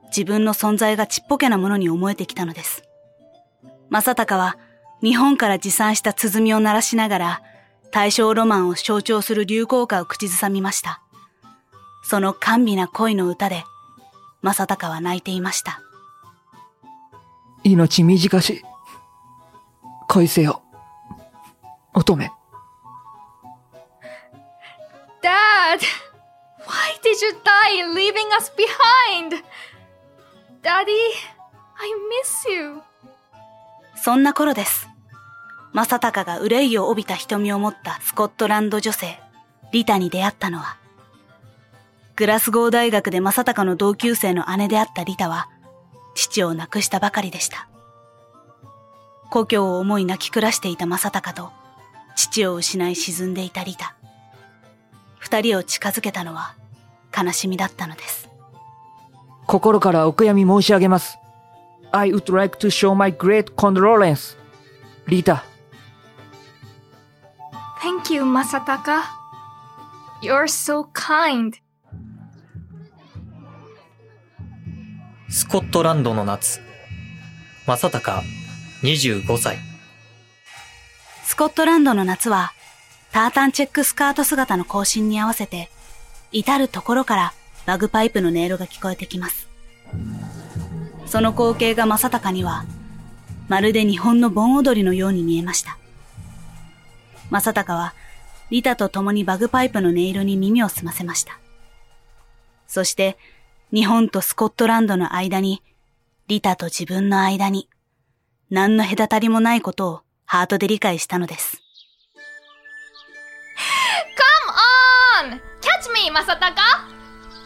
[0.06, 2.84] 自分の存在がちっぽけなものに思えてきたのです。
[3.90, 4.56] 正隆は
[5.02, 7.42] 日本から持参した鼓を鳴らしながら
[7.90, 11.02] 大正ロマンを象徴する流行歌を口ずさみました。
[12.04, 13.64] その甘美な恋の歌で
[14.42, 15.80] 正隆は泣いていました。
[17.62, 18.62] 命短し、
[20.08, 20.62] 恋せよ、
[21.94, 22.30] 乙女。
[25.20, 25.80] Dad!
[26.64, 29.42] Why did you die leaving us behind?
[30.62, 30.92] Daddy,
[31.78, 32.82] I miss you.
[34.02, 34.88] そんな頃です。
[35.72, 39.20] 正隆が憂いを帯びた瞳を持ったスコットランド女性、
[39.72, 40.78] リタに出会ったのは、
[42.16, 45.48] グラスゴー大学で正隆の同級生の姉であったリタは、
[46.14, 47.68] 父を亡くしたばかりでした。
[49.30, 51.50] 故郷を思い泣き暮らしていた正隆と、
[52.16, 53.94] 父を失い沈んでいたリタ。
[55.18, 56.54] 二人を近づけたのは
[57.16, 58.30] 悲しみだったのです。
[59.46, 61.19] 心からお悔やみ申し上げます。
[61.92, 64.36] I would like to show my great condolence.
[65.06, 65.44] リータ。
[67.80, 69.02] Thank you, Masataka.
[70.22, 71.54] You're so kind.
[75.28, 76.60] スコットランドの夏。
[77.66, 78.26] 正隆、
[78.82, 79.58] 25歳。
[81.24, 82.52] スコットランドの夏は
[83.12, 85.70] タータンチェックスカート姿の行進に合わせて、
[86.32, 87.32] 至るところから
[87.66, 89.48] バグパイプの音色が聞こえてきます。
[91.10, 92.64] その光景が正隆には、
[93.48, 95.76] まるで日本の盆踊りのように見えました。
[97.30, 97.94] 正隆は、
[98.50, 101.40] リタと共にバグパイプの音色に耳を澄ませました。
[102.68, 103.18] そして、
[103.74, 105.64] 日本とスコットランドの間に、
[106.28, 107.68] リタと自分の間に、
[108.48, 111.60] 何の隔たりもないことをハートで理解したのです。
[115.24, 115.40] Come on!
[115.60, 116.86] Catch me, Masataka!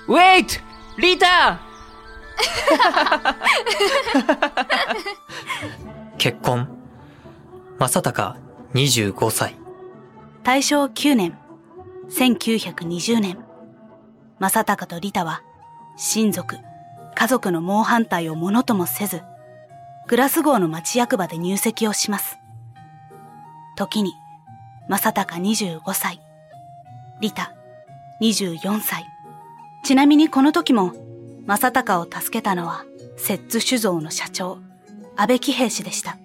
[0.07, 0.61] Wait!
[0.99, 1.74] リータ
[6.19, 6.69] 結婚。
[7.79, 8.35] 正隆、
[8.75, 9.57] 25歳。
[10.43, 11.39] 大正9年、
[12.11, 13.39] 1920年。
[14.39, 15.43] 正隆とリタは、
[15.97, 16.59] 親族、
[17.15, 19.23] 家族の猛反対をものともせず、
[20.07, 22.39] グラスゴーの町役場で入籍をします。
[23.77, 24.13] 時に、
[24.89, 26.21] 正隆25歳。
[27.21, 27.55] リタ、
[28.21, 29.07] 24歳。
[29.83, 30.93] ちなみにこの時も、
[31.47, 32.85] 正隆を助けたのは、
[33.17, 34.59] 摂津酒造の社長、
[35.17, 36.17] 安倍喜平氏でした。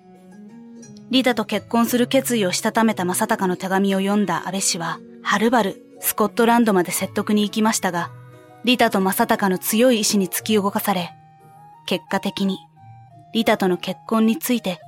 [1.11, 8.11] リタと結婚する決意をしたためた正隆の手紙を読んだ安倍氏は、はるばるスコットランドまで説得に行きましたが、
[8.63, 11.11] リタと正隆の強い意志に突き動かされ、
[11.85, 12.57] 結果的に、
[13.33, 14.79] リタとの結婚について、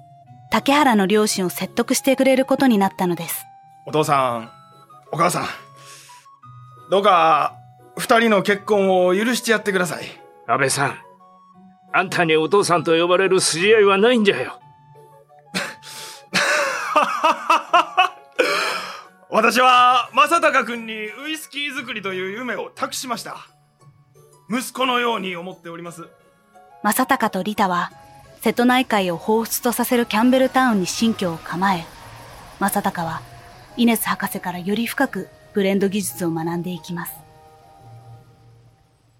[0.49, 3.45] 竹原の両親を説得してくれることになったのです。
[3.85, 4.51] お父さん、
[5.11, 5.45] お母さん、
[6.89, 7.55] どうか、
[7.97, 10.20] 二人の結婚を許してやってください。
[10.51, 10.97] 安倍さん、
[11.93, 14.59] あんたにお父さんと呼ばれる筋合いはないんじゃよ。
[19.31, 23.47] 私は正隆君にウイスキー作りという夢を託しました
[24.49, 26.09] 息子のように思っております
[26.83, 27.93] 正隆とリタは
[28.41, 31.85] 瀬戸内海を彷彿とさせるキャンベルタウンに新居を構え、
[32.59, 33.21] 正隆は
[33.77, 37.20] イネス博士からより深くブレンド技術を学んでいきます。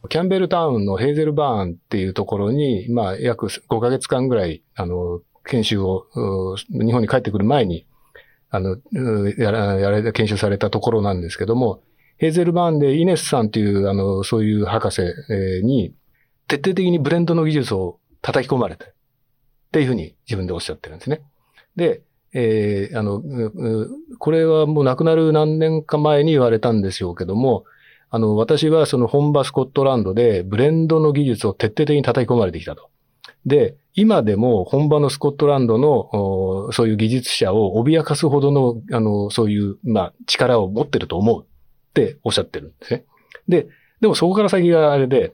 [0.10, 6.08] キャンベルタウンのヘーゼルバーンっていうところに、まあ、約5ヶ月間ぐらい、あの、研修を、
[6.70, 7.86] 日本に帰ってくる前に、
[8.50, 8.78] あの、
[9.38, 11.84] やら、やられた、研修されたところなんですけども、
[12.18, 15.02] ヘーゼルバーンでイネスさんという、あの、そういう博士
[15.64, 15.94] に、
[16.48, 18.88] 徹底的にブレンドの技術を叩き込まれて、っ
[19.72, 21.22] ていうふうに自分でおっしゃってるんですね。
[21.76, 22.02] で、
[22.34, 23.22] えー、あの、
[24.20, 27.66] これはもう亡くなる何年か前に言われたんでしょうけども、
[28.12, 32.90] あの、私はその本場スコットランドでブレンドの技術を徹底的に叩き込まれてきたと。
[33.46, 41.48] で、今でも本場のスコットランドの、そういう技術者を脅かすほどの、あの、そういう、まあ、力を持ってると思うっ
[41.94, 43.06] ておっしゃってるんですね。
[43.48, 43.68] で、
[44.02, 45.34] でもそこから先があれで、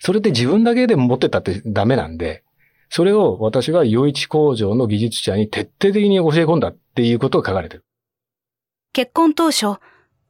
[0.00, 2.42] それって自分だけで持ってたってダメなんで、
[2.88, 7.84] それを私は余一工場の技術者に徹底的に教え込んだっていうことを書かれてる。
[8.92, 9.78] 結婚当初、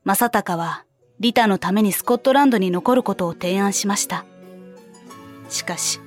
[0.05, 0.85] 正隆は
[1.21, 4.25] リタのためにスコットランドに残ることを提案しました。
[5.51, 6.01] しかし、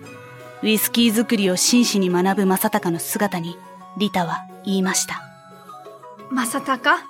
[0.63, 3.55] ウイスキー作りを真摯に学ぶ正隆の姿に、
[3.99, 5.21] リタは言いました。
[6.31, 7.03] 正隆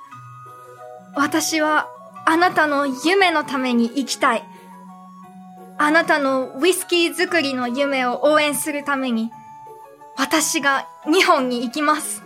[1.15, 1.87] 私は
[2.25, 4.43] あなたの夢のために生きたい。
[5.77, 9.31] あなたのウイスキー作りの夢を応援するために、
[10.17, 12.21] 私が日本に行きます。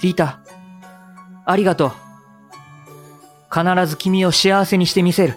[0.00, 0.40] リータ、
[1.44, 2.07] ありがとう。
[3.58, 5.34] 必ず君を幸せにしてみせる。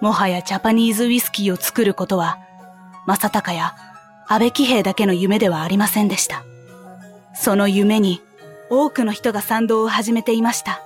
[0.00, 2.38] もはやジャパニーズウイスキーを作ることは、
[3.06, 3.74] 正隆や
[4.28, 6.44] 安倍騎兵だけの夢ではありませんでした。
[7.34, 8.20] その夢に
[8.68, 10.82] 多くの人が賛同を始めていました。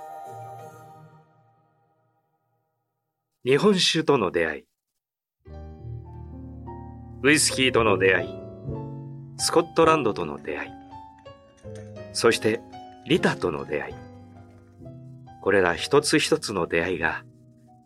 [3.45, 4.64] 日本酒との出会い。
[7.23, 8.29] ウイスキーとの出会い。
[9.38, 10.71] スコットランドとの出会い。
[12.12, 12.61] そして、
[13.07, 14.10] リタとの出会い。
[15.42, 17.24] これら一つ一つの出会いが、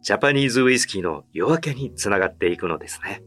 [0.02, 3.22] ジャパニーズウイスキーの夜明けにつながっていくのですね。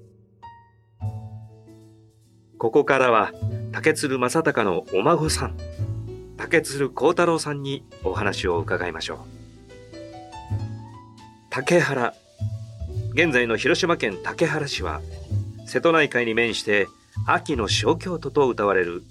[2.57, 3.31] ここからは、
[3.71, 5.57] 竹鶴正隆のお孫さん、
[6.37, 9.37] 竹鶴幸太郎さんにお話を伺いましょう。
[11.59, 12.13] 竹原
[13.13, 15.01] 現在の広島県竹原市は
[15.65, 16.87] 瀬戸内海に面して
[17.25, 19.01] 秋の小京都と謳われる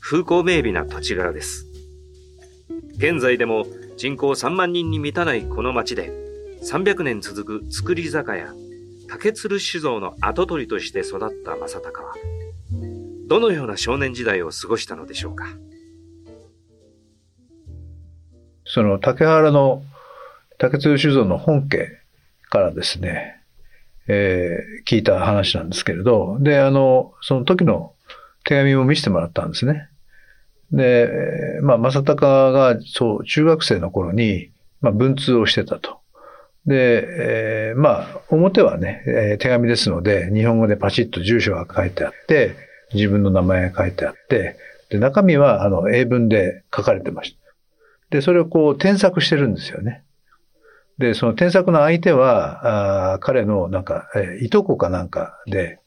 [0.00, 1.66] 風光明媚な土地柄です
[2.96, 3.66] 現在でも
[4.00, 6.10] 人口3万人に満たないこの町で
[6.62, 8.54] 300年続く造り酒屋
[9.10, 12.14] 竹鶴酒造の跡取りとして育った正隆は
[13.28, 15.48] どのような少年時代を過ごしたのでしょうか？
[18.64, 19.82] その竹原の
[20.56, 21.86] 竹鶴酒造の本家
[22.48, 23.42] からですね、
[24.08, 27.92] えー、聞いた話なんですけれど、で、あの、その時の
[28.44, 29.89] 手紙を見せてもらったんですね。
[30.72, 36.00] で、まあ、正隆が、そう、中学生の頃に、まあ、文通をしてたと。
[36.66, 37.06] で、
[37.70, 42.56] えー、まあ、表はね、えー、手紙ですので、日本語でパチッと住所が書いてあって、
[42.94, 44.56] 自分の名前が書いてあって、
[44.90, 47.38] で、中身は、あの、英文で書かれてました。
[48.10, 50.02] で、それをこう添削してるんですよね。
[50.98, 55.78] で、その添削の相手は、あ彼のなんか、えー、いとこかなんかで、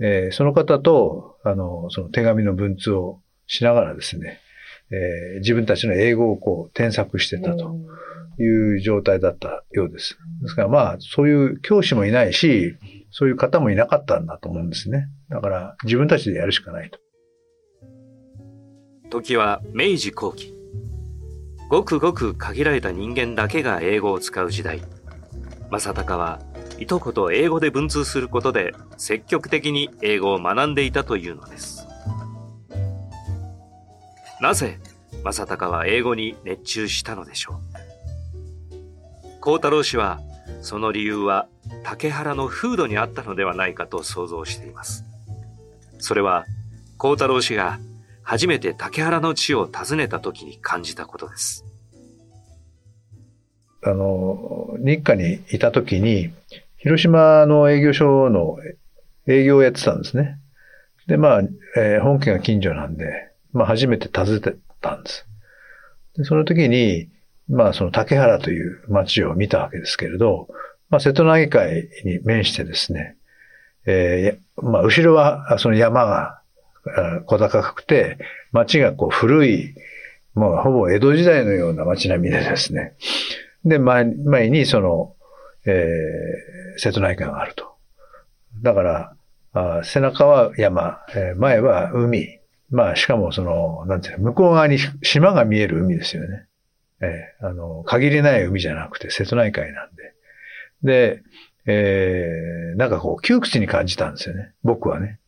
[0.00, 4.40] えー、その方と、あの、その手紙の文通をしながらですね、
[4.90, 7.76] えー、自分たちの英語をこう添削してたと
[8.38, 10.18] いう状態だったようです。
[10.42, 12.76] ですからまあ、そういう教師もいないし、
[13.10, 15.08] そういう方もいなかったんだと思うんですね。
[15.28, 16.98] だから自分たちでやるしかないと。
[19.10, 20.54] 時は明治後期。
[21.70, 24.82] ごくごく限られた人間だけが英語を使う時代
[25.70, 26.40] 正隆は
[26.78, 31.73] いとこと英語で文通することで積極的に英語を学んでいたというのです
[34.40, 34.78] なぜ
[35.22, 37.60] 正隆は英語に熱中したのでしょ
[39.36, 39.40] う？
[39.40, 40.20] 幸太郎氏は
[40.62, 41.48] その理由は
[41.82, 45.04] 竹原の風土にあったのではないかと想像しています
[45.98, 46.44] それは
[46.98, 47.78] 幸太郎氏が
[48.22, 51.66] 初めて竹原の地を訪ねた時に感じたことです。
[53.82, 56.32] あの、日課にいた時に、
[56.78, 58.56] 広島の営業所の
[59.26, 60.38] 営業をやってたんですね。
[61.06, 61.40] で、まあ、
[61.76, 63.04] えー、本家が近所なんで、
[63.54, 65.26] まあ、初めて訪ねてたんです。
[66.16, 67.08] で、その時に、
[67.48, 70.48] まあ、その竹原という町を見たわけですけれど、
[70.90, 73.16] まあ、瀬戸内海に面してですね、
[73.86, 76.40] えー、まあ、後ろはその山が
[77.26, 78.18] 小高くて、
[78.52, 79.74] 街がこう古い、
[80.34, 82.94] もうほぼ江戸時代のような街並みでですね。
[83.64, 85.14] で、前前にその、
[85.64, 87.76] えー、瀬戸内海があると。
[88.62, 89.16] だから、
[89.52, 92.40] あ背中は山、えー前は海。
[92.70, 96.46] まあ、しかもその、なんていうの、向こう側に島が見える海ですよね。
[97.00, 100.14] えーあの、限りない海じゃなくて瀬戸内海なんで。
[100.82, 101.22] で、
[101.66, 104.52] えーなんかこう、窮屈に感じたんですよね。
[104.62, 105.18] 僕はね。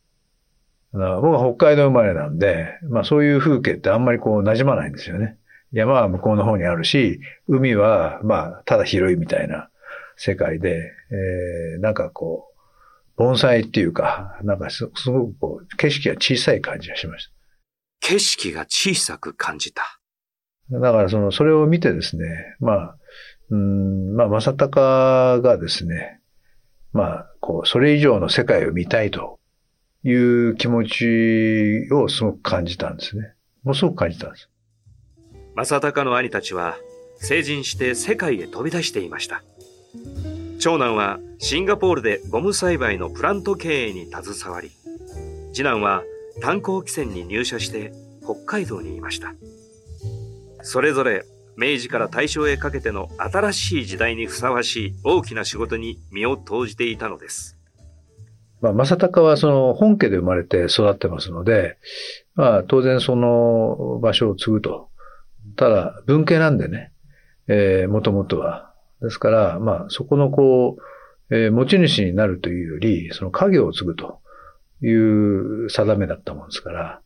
[0.93, 5.37] 僕は北海道生まれなんで、まあそういう風景ってあんまりこう馴染まないんですよね。
[5.73, 9.69] 山は向こうの方にあるし、海はまあただ広いみたいな
[10.17, 12.56] 世界で、えーなんかこう、
[13.17, 17.33] 盆栽っていうか、なんかすすごくこう、景色が小さい感じがしました。
[18.01, 19.83] 景色が小さく感じた。
[20.71, 22.25] だからその、それを見てですね、
[22.61, 22.97] まあ、
[23.51, 26.21] うん、まあ、正隆がですね、
[26.93, 29.39] まあ、こう、それ以上の世界を見たいと
[30.03, 33.35] いう気持ちをすごく感じたんですね。
[33.63, 34.51] ものすごく感じたんです。
[35.55, 36.77] 正隆の兄たちは
[37.19, 39.43] 成人して世界へ飛び出していました。
[40.67, 44.73] 長男はシンガポールでゴム栽培のプラント経営に携わり、
[45.53, 46.03] 次男は
[46.43, 47.93] 炭鉱汽船に入社して
[48.25, 49.33] 北海道にいました。
[50.63, 51.25] それぞれ
[51.57, 57.57] 明治から大正へかけての新しい時代にふさわしい大きな仕事に身を投じていたのです。
[58.61, 61.79] まあ、正隆はその本家で生まれて育ってますので、
[62.35, 64.89] まあ、当然その場所を継ぐと。
[65.55, 66.91] ただ、文系なんでね、
[67.47, 68.73] えー、もともとは。
[69.03, 70.83] ですから、まあ、そこのこう、
[71.35, 74.21] えー持ち主になるというより、その家業を継ぐと
[74.83, 77.01] いう定めだったもんですから、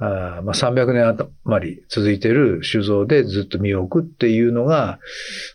[0.00, 5.00] あまあ、300年余り続いている酒造でずっと身を置くっていうのが、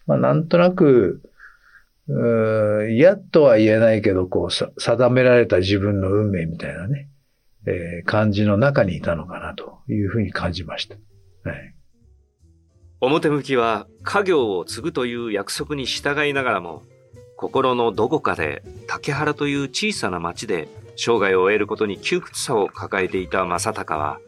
[0.06, 1.22] まあ、なんとなく、
[2.92, 7.08] 嫌とは言えないけど、こう、定められた自分の運命みたいなね、
[7.66, 10.96] えー感じの中にいたのかなというふうに感じました。
[11.50, 11.74] はい。
[13.06, 16.84] 表向きは家業を継ぐという約束に従いながらも、
[17.36, 24.20] 心のどこかで竹原という小さな町で生涯を終えることに窮屈さを抱えていた正隆は、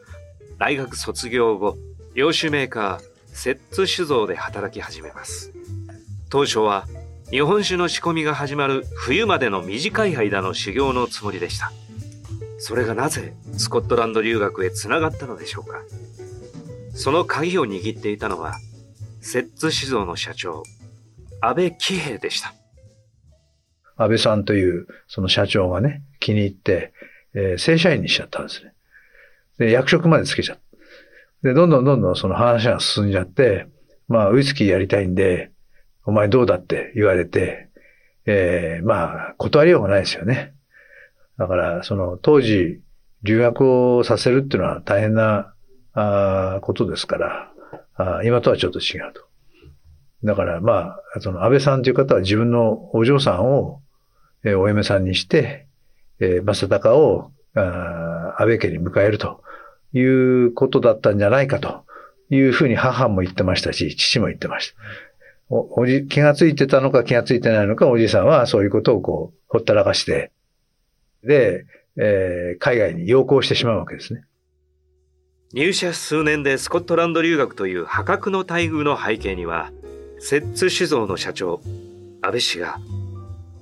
[0.60, 1.78] 大学卒業後、
[2.16, 5.54] 洋酒メーカー、摂津酒造で働き始めます。
[6.30, 6.86] 当初は
[7.32, 11.72] 日本酒の仕込みが始まる冬までの短い間の修行のつもりでした。
[12.58, 15.80] それがなぜスコットランド留学へつながったのでしょうか。
[16.96, 18.56] その鍵を握っていたのは、
[19.22, 20.64] 摂津酒造の社長、
[21.42, 22.54] 安倍喜平でした。
[23.98, 26.94] 安倍さんというその社長がね、気に入って、
[27.34, 28.74] えー正社員にしちゃったんですね。
[29.58, 31.48] で、役職までつけちゃった。
[31.48, 33.68] で、どんどんどんどんその話が進んじゃって、
[34.08, 35.52] まあ、ウイスキーやりたいんで、
[36.06, 37.70] お前どうだって言われて、
[38.26, 40.54] えーまあ、断りようがないですよね。
[41.38, 42.82] だから、その、当時、
[43.24, 45.54] 留学をさせるっていうのは大変な、
[45.96, 47.52] あーことですから、
[47.96, 49.22] あ今とはちょっと違うと。
[50.24, 53.82] だから、まあ、その、安倍さんという方は自分のお嬢さんを、
[54.44, 55.68] えーお嫁さんにして、
[56.20, 59.42] えー、正隆を、あー安倍家に迎えると
[59.94, 61.86] いうことだったんじゃないかと
[62.30, 64.76] いうふうに母も言ってましたし、父も言ってました。
[65.50, 70.32] お、おじ、気がついてたのか気がついてないのか、おじいさんはそういうことをこう、ほったらかして、
[71.24, 71.66] で、
[71.98, 74.24] えー海外に要行してしまうわけですね。
[75.56, 79.72] 入社数年でスコットランド留学という破格の待遇の背景には、
[80.20, 81.62] 摂津酒造の社長、
[82.22, 82.78] 安倍氏が、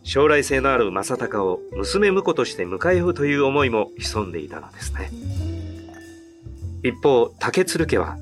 [0.02, 5.12] 将来性のある正隆を娘婿として迎えようという思いも潜んでいたのですね。
[6.82, 8.18] 一方、竹鶴家は、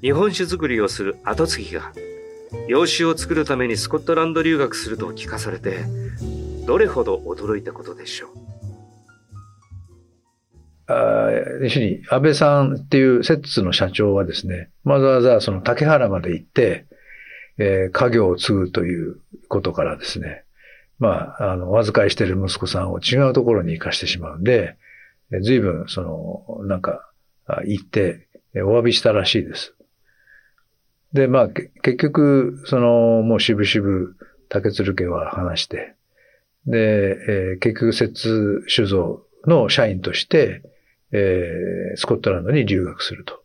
[0.00, 1.92] 日本酒造りをする後継ぎが、
[2.66, 5.84] 洋酒を作るためにスコットランド留学すると聞かされて、
[6.66, 8.57] どれほど驚いたことでしょう。
[10.88, 16.86] あー要するに、安倍さんっていう摂津の社長はですね、わざわざその竹原まで行って、
[17.58, 20.44] えー家業を継ぐということからですね、
[20.98, 24.76] まあ、あの、お預かりしている息子さんを違うところに行かしてしまうんで、
[25.42, 27.10] 随分、その、なんか、
[27.64, 28.26] 行って、
[28.56, 29.74] お詫びしたらしいです。
[31.12, 34.14] で、まあ、結局、その、もう渋々、
[34.48, 35.94] 竹鶴家は話して、
[36.66, 36.78] で、
[37.28, 40.62] えー結局、摂津酒造の社員として、
[41.12, 43.42] えースコットランドに留学すると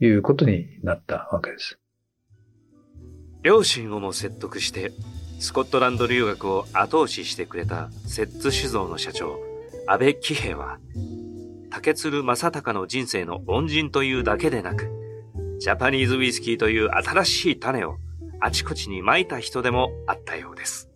[0.00, 1.78] いうことになったわけです。
[3.42, 4.92] 両親をも説得して
[5.38, 9.38] スコットランド留学を後押ししてくれた摂津酒造の社長
[9.86, 10.78] 安倍喜平は
[11.70, 14.90] 竹鶴正隆の人生の恩人というだけでなく
[15.60, 17.98] ジャパニーズウイスキーという新しい種を
[18.40, 20.90] あちこちに撒いた人でもあったようです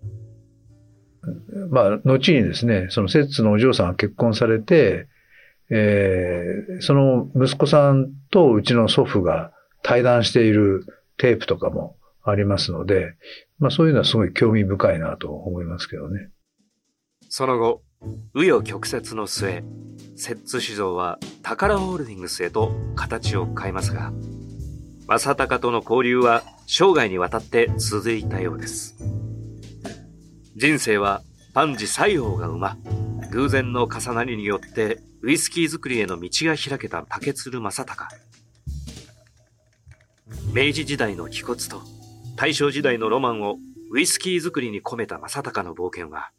[1.70, 5.06] まあ、後にですね、その摂津のお嬢さんが結婚されて、
[5.70, 9.52] えーその息子さんとうちの祖父が
[9.82, 10.86] 対談している
[11.18, 13.14] テープとかもありますので、
[13.58, 16.30] まあそういうのはすごい興味深いなと思いますけどね。
[17.28, 17.82] その後
[18.34, 19.62] 紆余曲折の末、
[20.16, 24.12] 摂津酒造は宝ホールディングスへと形を変えますが、
[25.06, 28.96] 正隆との交流は生涯にわたって続いたようです。
[30.56, 32.78] 人生は万事西洋が馬、
[33.32, 38.16] 偶然の重なりによってウイスキー作りへの道が開けた竹鶴正隆。
[40.54, 41.82] 明治時代の気骨と
[42.36, 43.58] 大正時代のロマンを
[43.90, 46.30] ウイスキー作りに込めた正隆の冒険は、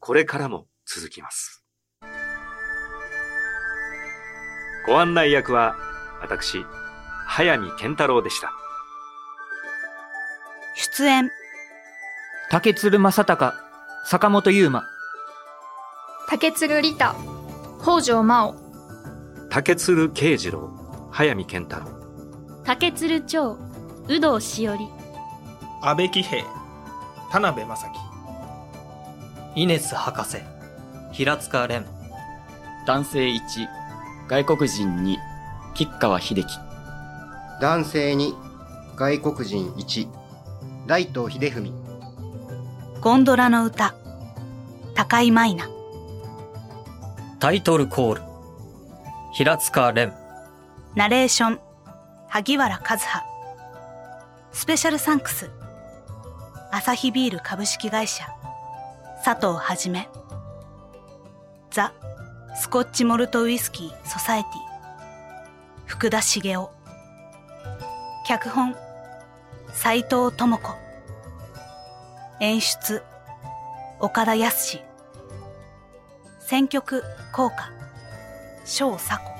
[0.00, 1.64] これからも続きます。
[4.86, 5.76] ご案内役は、
[6.20, 6.64] 私、
[7.26, 8.52] 早見健太郎でした。
[10.74, 11.30] 出演。
[12.50, 13.56] 竹鶴正隆、
[14.04, 14.84] 坂本優馬。
[16.28, 17.14] 竹鶴利太、
[17.86, 18.56] 北条真央。
[19.48, 20.68] 竹鶴慶次郎、
[21.12, 21.86] 早見健太郎。
[22.64, 23.56] 竹鶴長、
[24.08, 24.88] 有働しおり。
[25.82, 26.42] 安倍喜平、
[27.30, 27.92] 田辺正樹。
[29.54, 30.38] イネス博士、
[31.12, 31.84] 平塚蓮。
[32.88, 33.38] 男性1、
[34.26, 35.16] 外国人2、
[35.74, 36.58] 吉川秀樹。
[37.60, 38.34] 男性2、
[38.96, 40.08] 外国人1、
[40.88, 41.72] 大東秀文。
[43.00, 43.94] ゴンドラの歌、
[44.96, 45.75] 高井舞菜。
[47.46, 48.22] タイトルコール、
[49.32, 50.12] 平塚蓮。
[50.96, 51.60] ナレーション、
[52.26, 53.22] 萩原和葉。
[54.50, 55.48] スペシャルサンクス、
[56.72, 58.26] アサヒビール株式会社、
[59.24, 60.08] 佐藤はじめ。
[61.70, 61.92] ザ・
[62.56, 64.52] スコッチモルトウイスキー・ソサエティ、
[65.86, 66.66] 福田茂雄。
[68.26, 68.74] 脚本、
[69.72, 70.72] 斎藤智子。
[72.40, 73.04] 演出、
[74.00, 74.85] 岡田康
[76.48, 77.72] 選曲、効果、
[78.64, 79.32] 小佐子。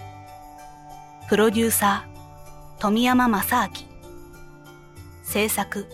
[1.29, 3.73] プロデューサー、富山正明。
[5.23, 5.87] 制作、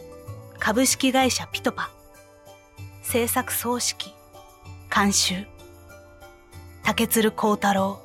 [0.58, 1.90] 株式会社ピトパ。
[3.02, 4.14] 制作総指揮、
[4.90, 5.44] 監修、
[6.82, 8.01] 竹鶴幸太郎。